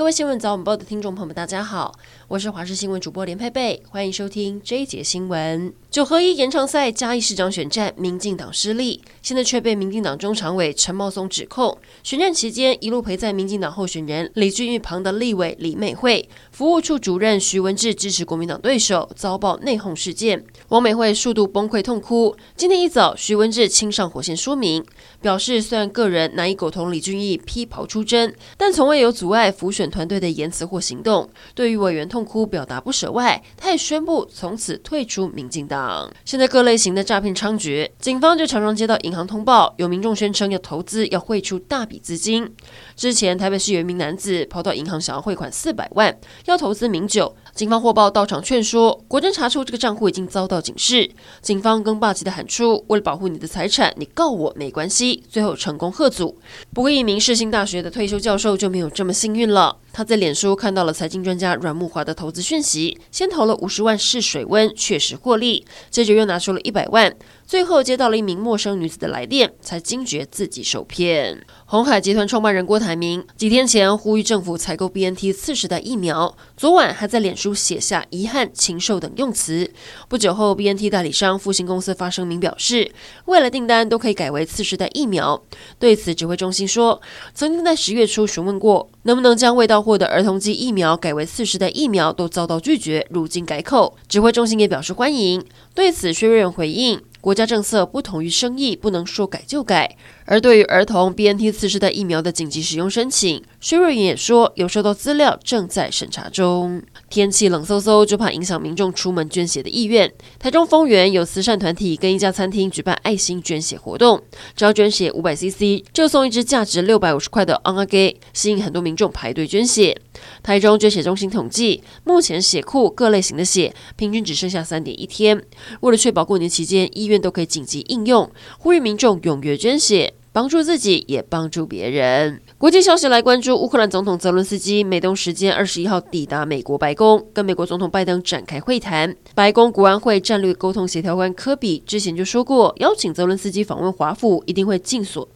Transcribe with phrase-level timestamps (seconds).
[0.00, 1.94] 各位新闻早晚报的听众朋友们，大家好，
[2.26, 5.74] 我是华视新闻主播连佩佩，欢迎收听这一节新闻。
[5.90, 20.44] 九合一延长赛嘉义市长选战，民进党失利，现在却被民进党中常委陈茂松指控，选战期间一路陪在民进党候选人李俊毅旁的立委李美惠、服务处主任徐文志支持国民党对手，遭曝内讧事件。
[20.68, 22.36] 王美惠数度崩溃痛哭。
[22.54, 24.84] 今天一早，徐文志亲上火线说明，
[25.20, 31.28] 表示虽然个人难以苟同李俊毅披袍出征，但从未有阻碍辅选团队的言辞或行动。
[31.52, 35.79] 对于委员痛哭表达不舍外，他也宣布从此退出民进党。
[36.24, 42.50] 现在各类型的诈骗猖獗，警方就常常接到银行通报，有民众宣称要投资，要汇出大笔资金。
[42.96, 46.16] 之前台北市有一名男子跑到银行想要汇款四百万，
[46.46, 56.38] 要投资名酒，警方获报到场劝说，果真查出这个账户已经遭到警示，警方更霸气的喊出：“为了保护你的财产，你告我没关系。”最后成功喝阻。
[56.72, 59.76] 不过一名世新大学的退休教授就没有这么幸运了。
[59.92, 67.12] 他在脸书看到了财经专家阮慕华的投资讯息，先投了五十万试水温，确实获利，接着又拿出了一百万，
[67.44, 71.44] 最后接到了一名陌生女子的来电，才惊觉自己受骗。
[71.66, 79.68] 鸿海集团创办人郭台铭几天前呼吁政府采购 BNT 次世代疫苗，昨晚还在脸书写下遗憾、禽兽等用词。
[80.08, 82.92] 不久后，BNT 代理商复星公司发声明表示，
[83.24, 85.42] 未来订单都可以改为次世代疫苗。
[85.80, 87.00] 对此，指挥中心说，
[87.34, 93.06] 曾经在十月初询问过，能不能将未到货的儿童剂疫苗改为四十代疫苗，都遭到拒绝。
[93.10, 95.44] 如今改口，指挥中心也表示欢迎。
[95.74, 97.00] 对此，薛瑞仁回应。
[97.20, 99.96] 国家政策不同于生意，不能说改就改。
[100.30, 106.80] 而对于儿童 BNT 次世代疫苗的紧急使用申请，薛瑞也说有收到资料，正在审查中。
[107.08, 110.12] 天气冷飕飕，就怕影响民众出门捐血的意愿。
[110.38, 114.22] 台中丰原有慈善团体跟一家餐厅举办爱心捐血活动，
[114.54, 120.00] 只要捐血五百 CC 就送一支价值六百五十块的昂阿给，吸引很多民众排队捐血。
[120.44, 125.42] 台中捐血中心统计，目前血库各类型的血平均只剩下三点一天。
[125.80, 128.30] 为了确保过年期间医院都可以紧急应用，
[128.60, 130.14] 呼吁民众踊跃捐血。
[130.32, 132.40] 帮助自己，也帮助别人。
[132.56, 139.16] 国际消息来关注，乌克兰总统泽伦斯基美东时间二十一号抵达美国白宫，跟美国总统拜登展开会谈。
[139.34, 145.28] 白宫国安会战略沟通协调官科比之前就说过，邀请泽伦斯基访问华府，一定会尽所。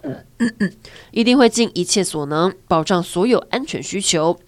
[1.13, 4.39] 一定会尽一切所能保障所有安全需求。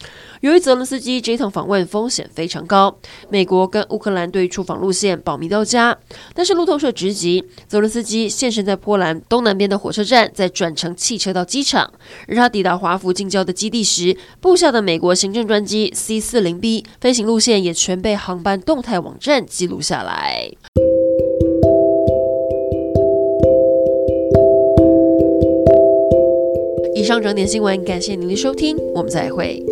[0.43, 2.99] 由于泽伦斯基这一趟访问风险非常高，
[3.31, 5.97] 美国跟乌克兰对出访路线保密到家。
[6.35, 11.91] 但是路透社直击，泽伦斯基现身在波兰东南边的火车站，再转乘汽车到机场。
[12.29, 20.51] 而他抵达华府近郊的基地时，布下的美国行政专机 C 四零 B 飞行路线也全被航班动态网站记录下来。
[27.07, 29.65] 上整点新闻，感谢您的收听，我们再会。